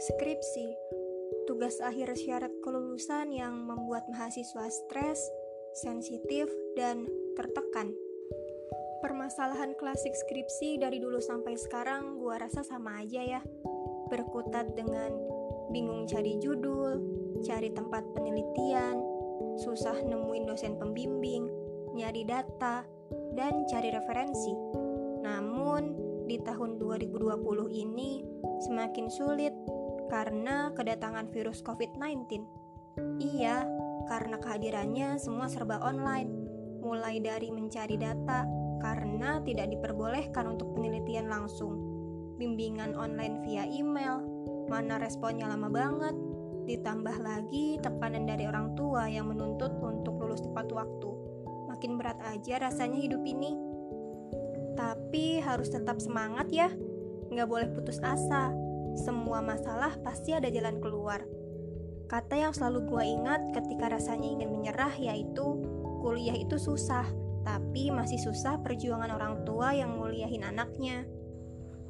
Skripsi, 0.00 0.72
tugas 1.44 1.76
akhir 1.84 2.16
syarat 2.16 2.48
kelulusan 2.64 3.36
yang 3.36 3.52
membuat 3.52 4.08
mahasiswa 4.08 4.72
stres, 4.72 5.20
sensitif, 5.76 6.48
dan 6.72 7.04
tertekan. 7.36 7.92
Permasalahan 9.04 9.76
klasik 9.76 10.16
skripsi 10.16 10.80
dari 10.80 11.04
dulu 11.04 11.20
sampai 11.20 11.52
sekarang 11.52 12.16
gua 12.16 12.40
rasa 12.40 12.64
sama 12.64 13.04
aja 13.04 13.20
ya. 13.20 13.44
Berkutat 14.08 14.72
dengan 14.72 15.12
bingung 15.68 16.08
cari 16.08 16.40
judul, 16.40 16.96
cari 17.44 17.68
tempat 17.68 18.00
penelitian, 18.16 19.04
susah 19.60 20.00
nemuin 20.00 20.48
dosen 20.48 20.80
pembimbing, 20.80 21.44
nyari 21.92 22.24
data, 22.24 22.88
dan 23.36 23.68
cari 23.68 23.92
referensi. 23.92 24.56
Namun, 25.20 25.92
di 26.24 26.40
tahun 26.40 26.80
2020 26.80 27.68
ini 27.68 28.24
semakin 28.64 29.12
sulit 29.12 29.52
karena 30.10 30.74
kedatangan 30.74 31.30
virus 31.30 31.62
COVID-19. 31.62 32.42
Iya, 33.22 33.62
karena 34.10 34.36
kehadirannya 34.42 35.22
semua 35.22 35.46
serba 35.46 35.78
online, 35.78 36.28
mulai 36.82 37.22
dari 37.22 37.54
mencari 37.54 37.94
data 37.94 38.42
karena 38.82 39.38
tidak 39.46 39.70
diperbolehkan 39.70 40.50
untuk 40.50 40.74
penelitian 40.74 41.30
langsung, 41.30 41.78
bimbingan 42.42 42.98
online 42.98 43.38
via 43.46 43.62
email, 43.70 44.18
mana 44.66 44.98
responnya 44.98 45.46
lama 45.46 45.70
banget, 45.70 46.16
ditambah 46.66 47.16
lagi 47.22 47.78
tekanan 47.78 48.26
dari 48.26 48.50
orang 48.50 48.74
tua 48.74 49.06
yang 49.06 49.30
menuntut 49.30 49.70
untuk 49.78 50.18
lulus 50.18 50.42
tepat 50.42 50.66
waktu. 50.74 51.10
Makin 51.70 51.96
berat 51.96 52.18
aja 52.26 52.66
rasanya 52.66 52.98
hidup 52.98 53.22
ini. 53.22 53.54
Tapi 54.74 55.38
harus 55.38 55.70
tetap 55.70 56.00
semangat 56.02 56.50
ya, 56.50 56.72
nggak 57.30 57.46
boleh 57.46 57.68
putus 57.70 58.00
asa 58.02 58.69
semua 58.98 59.42
masalah 59.44 59.94
pasti 60.02 60.34
ada 60.34 60.50
jalan 60.50 60.78
keluar. 60.82 61.22
Kata 62.10 62.34
yang 62.34 62.50
selalu 62.50 62.90
gue 62.90 63.04
ingat 63.06 63.40
ketika 63.54 63.86
rasanya 63.94 64.26
ingin 64.26 64.50
menyerah 64.50 64.90
yaitu 64.98 65.62
kuliah 66.02 66.34
itu 66.34 66.58
susah, 66.58 67.06
tapi 67.46 67.94
masih 67.94 68.18
susah 68.18 68.58
perjuangan 68.60 69.14
orang 69.14 69.46
tua 69.46 69.70
yang 69.70 69.94
muliahin 69.94 70.42
anaknya. 70.42 71.06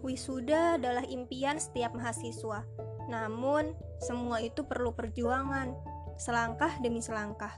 Wisuda 0.00 0.80
adalah 0.80 1.04
impian 1.08 1.56
setiap 1.60 1.92
mahasiswa, 1.92 2.64
namun 3.08 3.72
semua 4.00 4.40
itu 4.40 4.64
perlu 4.64 4.92
perjuangan, 4.96 5.76
selangkah 6.16 6.76
demi 6.80 7.00
selangkah. 7.04 7.52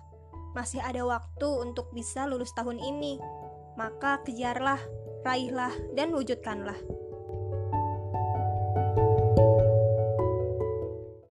Masih 0.55 0.83
ada 0.83 1.03
waktu 1.07 1.49
untuk 1.49 1.91
bisa 1.95 2.27
lulus 2.27 2.51
tahun 2.55 2.79
ini, 2.79 3.19
maka 3.79 4.21
kejarlah, 4.27 4.79
raihlah, 5.27 5.73
dan 5.95 6.13
wujudkanlah. 6.13 7.02